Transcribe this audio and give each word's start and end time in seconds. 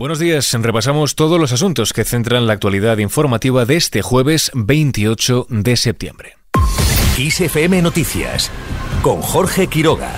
Buenos 0.00 0.18
días, 0.18 0.50
repasamos 0.54 1.14
todos 1.14 1.38
los 1.38 1.52
asuntos 1.52 1.92
que 1.92 2.04
centran 2.04 2.46
la 2.46 2.54
actualidad 2.54 2.96
informativa 2.96 3.66
de 3.66 3.76
este 3.76 4.00
jueves 4.00 4.50
28 4.54 5.46
de 5.50 5.76
septiembre. 5.76 6.38
ISFM 7.18 7.82
Noticias 7.82 8.50
con 9.02 9.20
Jorge 9.20 9.66
Quiroga. 9.66 10.10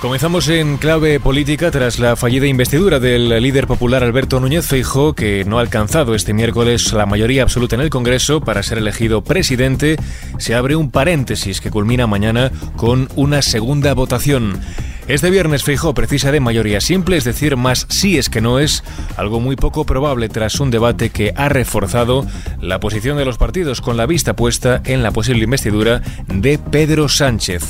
Comenzamos 0.00 0.48
en 0.48 0.76
clave 0.76 1.20
política 1.20 1.70
tras 1.70 2.00
la 2.00 2.16
fallida 2.16 2.48
investidura 2.48 2.98
del 2.98 3.28
líder 3.40 3.68
popular 3.68 4.02
Alberto 4.02 4.40
Núñez 4.40 4.66
Feijóo, 4.66 5.14
que 5.14 5.44
no 5.44 5.58
ha 5.58 5.60
alcanzado 5.60 6.16
este 6.16 6.34
miércoles 6.34 6.92
la 6.92 7.06
mayoría 7.06 7.44
absoluta 7.44 7.76
en 7.76 7.82
el 7.82 7.90
Congreso 7.90 8.40
para 8.40 8.64
ser 8.64 8.78
elegido 8.78 9.22
presidente. 9.22 9.98
Se 10.38 10.56
abre 10.56 10.74
un 10.74 10.90
paréntesis 10.90 11.60
que 11.60 11.70
culmina 11.70 12.08
mañana 12.08 12.50
con 12.74 13.08
una 13.14 13.40
segunda 13.40 13.94
votación. 13.94 14.60
Este 15.08 15.30
viernes 15.30 15.62
Feijóo 15.62 15.94
precisa 15.94 16.32
de 16.32 16.40
mayoría 16.40 16.80
simple, 16.80 17.16
es 17.16 17.22
decir, 17.22 17.56
más 17.56 17.86
sí 17.88 18.18
es 18.18 18.28
que 18.28 18.40
no 18.40 18.58
es, 18.58 18.82
algo 19.16 19.38
muy 19.38 19.54
poco 19.54 19.86
probable 19.86 20.28
tras 20.28 20.58
un 20.58 20.72
debate 20.72 21.10
que 21.10 21.32
ha 21.36 21.48
reforzado 21.48 22.26
la 22.60 22.80
posición 22.80 23.16
de 23.16 23.24
los 23.24 23.38
partidos 23.38 23.80
con 23.80 23.96
la 23.96 24.06
vista 24.06 24.34
puesta 24.34 24.82
en 24.84 25.04
la 25.04 25.12
posible 25.12 25.44
investidura 25.44 26.02
de 26.26 26.58
Pedro 26.58 27.08
Sánchez. 27.08 27.62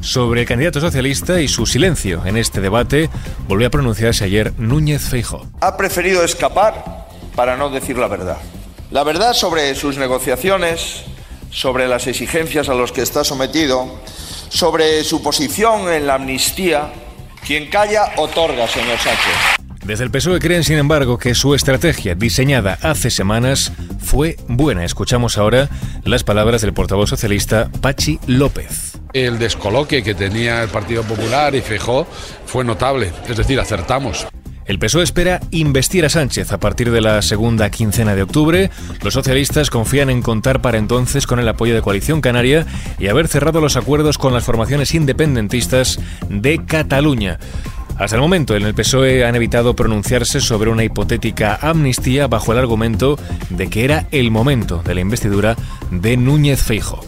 Sobre 0.00 0.40
el 0.40 0.48
candidato 0.48 0.80
socialista 0.80 1.40
y 1.40 1.46
su 1.46 1.64
silencio 1.64 2.26
en 2.26 2.36
este 2.36 2.60
debate, 2.60 3.08
volvió 3.46 3.68
a 3.68 3.70
pronunciarse 3.70 4.24
ayer 4.24 4.52
Núñez 4.58 5.02
Feijó. 5.02 5.46
Ha 5.60 5.76
preferido 5.76 6.24
escapar 6.24 7.06
para 7.36 7.56
no 7.56 7.70
decir 7.70 7.98
la 7.98 8.08
verdad. 8.08 8.38
La 8.90 9.04
verdad 9.04 9.32
sobre 9.32 9.72
sus 9.76 9.96
negociaciones, 9.96 11.04
sobre 11.50 11.86
las 11.86 12.08
exigencias 12.08 12.68
a 12.68 12.74
las 12.74 12.90
que 12.90 13.02
está 13.02 13.22
sometido, 13.22 14.00
sobre 14.48 15.04
su 15.04 15.22
posición 15.22 15.92
en 15.92 16.06
la 16.06 16.14
amnistía. 16.14 16.92
Quien 17.46 17.68
calla, 17.68 18.12
otorga, 18.16 18.66
señor 18.66 18.98
Sánchez. 18.98 19.54
Desde 19.84 20.04
el 20.04 20.10
PSOE 20.10 20.40
creen, 20.40 20.64
sin 20.64 20.78
embargo, 20.78 21.18
que 21.18 21.34
su 21.34 21.54
estrategia 21.54 22.14
diseñada 22.14 22.78
hace 22.80 23.10
semanas 23.10 23.70
fue 24.00 24.36
buena. 24.48 24.82
Escuchamos 24.82 25.36
ahora 25.36 25.68
las 26.04 26.24
palabras 26.24 26.62
del 26.62 26.72
portavoz 26.72 27.10
socialista 27.10 27.70
Pachi 27.82 28.18
López. 28.26 28.98
El 29.12 29.38
descoloque 29.38 30.02
que 30.02 30.14
tenía 30.14 30.62
el 30.62 30.70
Partido 30.70 31.02
Popular 31.02 31.54
y 31.54 31.60
Fijó 31.60 32.06
fue 32.46 32.64
notable, 32.64 33.12
es 33.28 33.36
decir, 33.36 33.60
acertamos. 33.60 34.26
El 34.66 34.78
PSOE 34.78 35.02
espera 35.02 35.40
investir 35.50 36.06
a 36.06 36.08
Sánchez 36.08 36.50
a 36.52 36.58
partir 36.58 36.90
de 36.90 37.02
la 37.02 37.20
segunda 37.20 37.70
quincena 37.70 38.14
de 38.14 38.22
octubre. 38.22 38.70
Los 39.02 39.12
socialistas 39.12 39.68
confían 39.68 40.08
en 40.08 40.22
contar 40.22 40.62
para 40.62 40.78
entonces 40.78 41.26
con 41.26 41.38
el 41.38 41.48
apoyo 41.48 41.74
de 41.74 41.82
Coalición 41.82 42.22
Canaria 42.22 42.64
y 42.98 43.08
haber 43.08 43.28
cerrado 43.28 43.60
los 43.60 43.76
acuerdos 43.76 44.16
con 44.16 44.32
las 44.32 44.44
formaciones 44.44 44.94
independentistas 44.94 46.00
de 46.30 46.64
Cataluña. 46.64 47.38
Hasta 47.98 48.16
el 48.16 48.22
momento, 48.22 48.56
en 48.56 48.62
el 48.62 48.74
PSOE 48.74 49.26
han 49.26 49.36
evitado 49.36 49.76
pronunciarse 49.76 50.40
sobre 50.40 50.70
una 50.70 50.82
hipotética 50.82 51.58
amnistía 51.60 52.26
bajo 52.26 52.52
el 52.52 52.58
argumento 52.58 53.18
de 53.50 53.68
que 53.68 53.84
era 53.84 54.08
el 54.12 54.30
momento 54.30 54.82
de 54.82 54.94
la 54.94 55.00
investidura 55.02 55.56
de 55.90 56.16
Núñez 56.16 56.62
Feijo. 56.62 57.04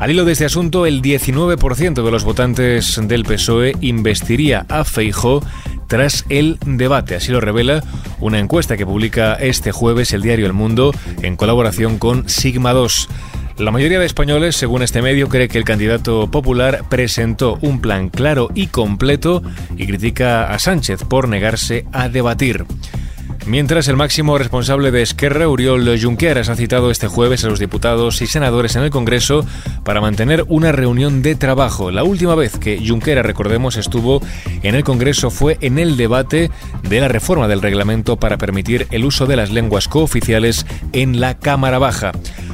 Al 0.00 0.10
hilo 0.10 0.24
de 0.24 0.32
este 0.32 0.46
asunto, 0.46 0.86
el 0.86 1.02
19% 1.02 2.02
de 2.02 2.10
los 2.10 2.24
votantes 2.24 2.98
del 3.06 3.24
PSOE 3.24 3.74
investiría 3.82 4.64
a 4.70 4.84
Feijo 4.84 5.42
tras 5.90 6.24
el 6.28 6.56
debate. 6.64 7.16
Así 7.16 7.32
lo 7.32 7.40
revela 7.40 7.82
una 8.20 8.38
encuesta 8.38 8.76
que 8.76 8.86
publica 8.86 9.34
este 9.34 9.72
jueves 9.72 10.12
el 10.12 10.22
diario 10.22 10.46
El 10.46 10.52
Mundo 10.52 10.94
en 11.20 11.36
colaboración 11.36 11.98
con 11.98 12.28
Sigma 12.28 12.72
2. 12.72 13.08
La 13.58 13.72
mayoría 13.72 13.98
de 13.98 14.06
españoles, 14.06 14.54
según 14.54 14.82
este 14.82 15.02
medio, 15.02 15.28
cree 15.28 15.48
que 15.48 15.58
el 15.58 15.64
candidato 15.64 16.30
popular 16.30 16.84
presentó 16.88 17.58
un 17.60 17.80
plan 17.80 18.08
claro 18.08 18.50
y 18.54 18.68
completo 18.68 19.42
y 19.76 19.86
critica 19.86 20.44
a 20.52 20.60
Sánchez 20.60 21.02
por 21.02 21.28
negarse 21.28 21.84
a 21.92 22.08
debatir. 22.08 22.64
Mientras 23.46 23.88
el 23.88 23.96
máximo 23.96 24.38
responsable 24.38 24.90
de 24.90 25.02
Esquerra, 25.02 25.48
Uriol 25.48 25.98
Junqueras, 26.00 26.48
ha 26.48 26.56
citado 26.56 26.90
este 26.90 27.08
jueves 27.08 27.44
a 27.44 27.48
los 27.48 27.58
diputados 27.58 28.20
y 28.22 28.26
senadores 28.26 28.76
en 28.76 28.82
el 28.82 28.90
Congreso 28.90 29.44
para 29.82 30.00
mantener 30.00 30.44
una 30.48 30.72
reunión 30.72 31.22
de 31.22 31.34
trabajo. 31.34 31.90
La 31.90 32.04
última 32.04 32.34
vez 32.34 32.58
que 32.58 32.80
Junqueras, 32.86 33.26
recordemos, 33.26 33.76
estuvo 33.76 34.22
en 34.62 34.74
el 34.74 34.84
Congreso 34.84 35.30
fue 35.30 35.58
en 35.62 35.78
el 35.78 35.96
debate 35.96 36.50
de 36.82 37.00
la 37.00 37.08
reforma 37.08 37.48
del 37.48 37.62
reglamento 37.62 38.18
para 38.18 38.38
permitir 38.38 38.86
el 38.90 39.04
uso 39.04 39.26
de 39.26 39.36
las 39.36 39.50
lenguas 39.50 39.88
cooficiales 39.88 40.66
en 40.92 41.18
la 41.18 41.38
Cámara 41.38 41.78
Baja. 41.78 42.12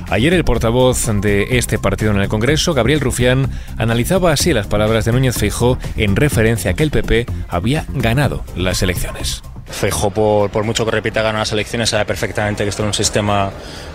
Ayer 0.09 0.33
el 0.33 0.45
portavoz 0.45 1.07
de 1.21 1.59
este 1.59 1.79
partido 1.79 2.13
en 2.13 2.21
el 2.21 2.29
Congreso, 2.29 2.75
Gabriel 2.75 3.01
Rufián, 3.01 3.51
analizaba 3.77 4.33
así 4.33 4.53
las 4.53 4.69
palabras 4.69 5.05
de 5.05 5.13
Núñez 5.13 5.37
Feijó 5.37 5.79
en 5.97 6.15
referencia 6.15 6.71
a 6.71 6.75
que 6.75 6.85
el 6.85 6.91
PP 6.91 7.27
había 7.49 7.87
ganado 7.93 8.45
las 8.55 8.83
elecciones. 8.83 9.43
Feijó, 9.69 10.11
por, 10.11 10.65
mucho 10.65 10.85
que 10.85 10.91
repita 10.91 11.23
ganar 11.23 11.41
las 11.41 11.53
elecciones, 11.53 11.91
sabe 11.91 12.05
perfectamente 12.05 12.63
que 12.63 12.71
esto 12.71 12.83
es 12.83 12.87
un 12.87 12.95
sistema 12.95 13.51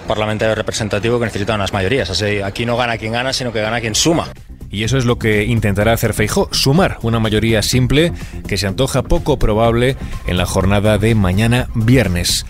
parlamentario 0.07 0.53
representativo 0.53 1.17
que 1.19 1.25
necesita 1.25 1.55
unas 1.55 1.73
mayorías. 1.73 2.09
Así, 2.09 2.41
aquí 2.41 2.65
no 2.65 2.77
gana 2.77 2.97
quien 2.97 3.13
gana, 3.13 3.33
sino 3.33 3.53
que 3.53 3.61
gana 3.61 3.79
quien 3.79 3.95
suma. 3.95 4.27
Y 4.69 4.83
eso 4.83 4.97
es 4.97 5.05
lo 5.05 5.17
que 5.17 5.43
intentará 5.43 5.93
hacer 5.93 6.13
Feijó, 6.13 6.49
sumar 6.51 6.97
una 7.01 7.19
mayoría 7.19 7.61
simple 7.61 8.13
que 8.47 8.57
se 8.57 8.67
antoja 8.67 9.03
poco 9.03 9.37
probable 9.37 9.97
en 10.27 10.37
la 10.37 10.45
jornada 10.45 10.97
de 10.97 11.15
mañana 11.15 11.67
viernes. 11.73 12.45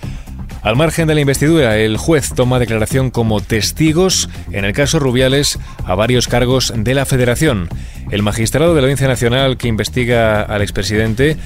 Al 0.62 0.76
margen 0.76 1.08
de 1.08 1.16
la 1.16 1.22
investidura, 1.22 1.80
el 1.80 1.98
juez 1.98 2.34
toma 2.36 2.60
declaración 2.60 3.10
como 3.10 3.42
testigos, 3.42 4.30
en 4.52 4.64
el 4.64 4.74
caso 4.74 5.00
Rubiales, 5.00 5.58
a 5.86 5.96
varios 5.96 6.28
cargos 6.28 6.72
de 6.76 6.94
la 6.94 7.08
Federación. 7.08 7.68
El 8.12 8.22
magistrado 8.22 8.76
de 8.76 8.82
la 8.82 8.86
Audiencia 8.86 9.08
Nacional 9.08 9.58
que 9.58 9.68
investiga 9.68 10.44
al 10.44 10.62
expresidente 10.62 11.38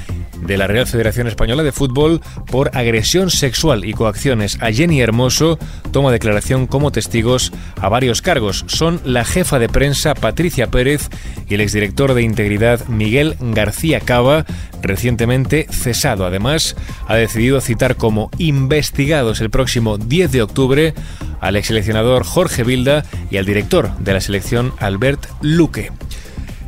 de 0.41 0.57
la 0.57 0.67
Real 0.67 0.87
Federación 0.87 1.27
Española 1.27 1.63
de 1.63 1.71
Fútbol 1.71 2.21
por 2.51 2.71
agresión 2.75 3.29
sexual 3.29 3.85
y 3.85 3.93
coacciones 3.93 4.57
a 4.61 4.71
Jenny 4.71 5.01
Hermoso 5.01 5.57
toma 5.91 6.11
declaración 6.11 6.67
como 6.67 6.91
testigos 6.91 7.51
a 7.79 7.89
varios 7.89 8.21
cargos. 8.21 8.65
Son 8.67 9.01
la 9.03 9.25
jefa 9.25 9.59
de 9.59 9.69
prensa 9.69 10.13
Patricia 10.13 10.67
Pérez 10.67 11.09
y 11.49 11.55
el 11.55 11.61
exdirector 11.61 12.13
de 12.13 12.23
Integridad 12.23 12.85
Miguel 12.87 13.35
García 13.39 13.99
Cava, 13.99 14.45
recientemente 14.81 15.67
cesado. 15.69 16.25
Además, 16.25 16.75
ha 17.07 17.15
decidido 17.15 17.61
citar 17.61 17.95
como 17.95 18.29
investigados 18.37 19.41
el 19.41 19.49
próximo 19.49 19.97
10 19.97 20.31
de 20.31 20.41
octubre 20.41 20.93
al 21.41 21.55
exseleccionador 21.55 22.23
Jorge 22.23 22.63
Vilda 22.63 23.05
y 23.29 23.37
al 23.37 23.45
director 23.45 23.95
de 23.97 24.13
la 24.13 24.21
selección 24.21 24.73
Albert 24.79 25.27
Luque. 25.41 25.91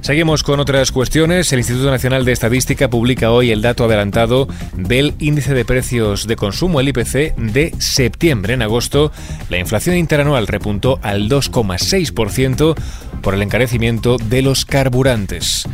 Seguimos 0.01 0.43
con 0.43 0.59
otras 0.59 0.91
cuestiones. 0.91 1.51
El 1.51 1.59
Instituto 1.59 1.91
Nacional 1.91 2.23
de 2.23 2.31
Estadística 2.31 2.89
publica 2.89 3.31
hoy 3.31 3.51
el 3.51 3.61
dato 3.61 3.85
adelantado 3.85 4.47
del 4.75 5.15
índice 5.19 5.53
de 5.53 5.65
precios 5.65 6.27
de 6.27 6.35
consumo, 6.35 6.79
el 6.79 6.89
IPC, 6.89 7.35
de 7.35 7.73
septiembre. 7.79 8.53
En 8.53 8.61
agosto, 8.61 9.11
la 9.49 9.57
inflación 9.57 9.97
interanual 9.97 10.47
repuntó 10.47 10.99
al 11.01 11.29
2,6% 11.29 12.75
por 13.21 13.33
el 13.33 13.41
encarecimiento 13.41 14.17
de 14.17 14.41
los 14.41 14.65
carburantes. 14.65 15.67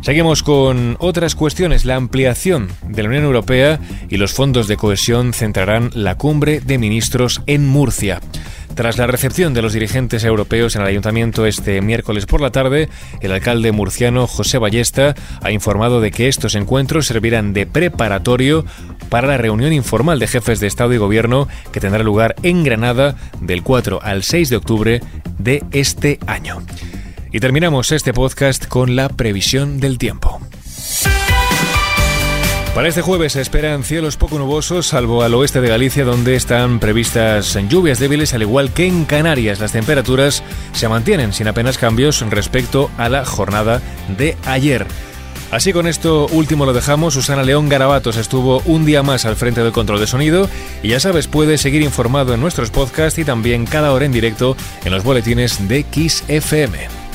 Seguimos 0.00 0.44
con 0.44 0.96
otras 1.00 1.34
cuestiones. 1.34 1.84
La 1.84 1.96
ampliación 1.96 2.68
de 2.88 3.02
la 3.02 3.08
Unión 3.08 3.24
Europea 3.24 3.80
y 4.08 4.18
los 4.18 4.32
fondos 4.32 4.68
de 4.68 4.76
cohesión 4.76 5.32
centrarán 5.32 5.90
la 5.94 6.16
cumbre 6.16 6.60
de 6.60 6.78
ministros 6.78 7.42
en 7.46 7.66
Murcia. 7.66 8.20
Tras 8.76 8.98
la 8.98 9.06
recepción 9.06 9.54
de 9.54 9.62
los 9.62 9.72
dirigentes 9.72 10.22
europeos 10.22 10.76
en 10.76 10.82
el 10.82 10.88
ayuntamiento 10.88 11.46
este 11.46 11.80
miércoles 11.80 12.26
por 12.26 12.42
la 12.42 12.50
tarde, 12.50 12.90
el 13.22 13.32
alcalde 13.32 13.72
murciano 13.72 14.26
José 14.26 14.58
Ballesta 14.58 15.14
ha 15.40 15.50
informado 15.50 16.02
de 16.02 16.10
que 16.10 16.28
estos 16.28 16.54
encuentros 16.54 17.06
servirán 17.06 17.54
de 17.54 17.64
preparatorio 17.64 18.66
para 19.08 19.28
la 19.28 19.38
reunión 19.38 19.72
informal 19.72 20.18
de 20.18 20.26
jefes 20.26 20.60
de 20.60 20.66
Estado 20.66 20.92
y 20.92 20.98
Gobierno 20.98 21.48
que 21.72 21.80
tendrá 21.80 22.02
lugar 22.02 22.34
en 22.42 22.64
Granada 22.64 23.16
del 23.40 23.62
4 23.62 24.00
al 24.02 24.22
6 24.22 24.50
de 24.50 24.56
octubre 24.56 25.00
de 25.38 25.64
este 25.72 26.18
año. 26.26 26.58
Y 27.32 27.40
terminamos 27.40 27.92
este 27.92 28.12
podcast 28.12 28.66
con 28.66 28.94
la 28.94 29.08
previsión 29.08 29.80
del 29.80 29.96
tiempo. 29.96 30.45
Para 32.76 32.88
este 32.88 33.00
jueves 33.00 33.32
se 33.32 33.40
esperan 33.40 33.84
cielos 33.84 34.18
poco 34.18 34.38
nubosos, 34.38 34.88
salvo 34.88 35.22
al 35.22 35.32
oeste 35.32 35.62
de 35.62 35.68
Galicia, 35.70 36.04
donde 36.04 36.36
están 36.36 36.78
previstas 36.78 37.58
lluvias 37.70 37.98
débiles, 37.98 38.34
al 38.34 38.42
igual 38.42 38.70
que 38.70 38.86
en 38.86 39.06
Canarias. 39.06 39.60
Las 39.60 39.72
temperaturas 39.72 40.42
se 40.74 40.86
mantienen 40.86 41.32
sin 41.32 41.48
apenas 41.48 41.78
cambios 41.78 42.20
respecto 42.28 42.90
a 42.98 43.08
la 43.08 43.24
jornada 43.24 43.80
de 44.18 44.36
ayer. 44.44 44.86
Así 45.50 45.72
con 45.72 45.86
esto 45.86 46.26
último 46.32 46.66
lo 46.66 46.74
dejamos. 46.74 47.14
Susana 47.14 47.44
León 47.44 47.70
Garabatos 47.70 48.18
estuvo 48.18 48.60
un 48.66 48.84
día 48.84 49.02
más 49.02 49.24
al 49.24 49.36
frente 49.36 49.62
del 49.62 49.72
control 49.72 49.98
de 49.98 50.06
sonido 50.06 50.46
y 50.82 50.88
ya 50.88 51.00
sabes, 51.00 51.28
puedes 51.28 51.62
seguir 51.62 51.80
informado 51.80 52.34
en 52.34 52.42
nuestros 52.42 52.70
podcasts 52.70 53.18
y 53.18 53.24
también 53.24 53.64
cada 53.64 53.90
hora 53.94 54.04
en 54.04 54.12
directo 54.12 54.54
en 54.84 54.92
los 54.92 55.02
boletines 55.02 55.66
de 55.66 55.82
Kiss 55.84 56.24
FM. 56.28 57.06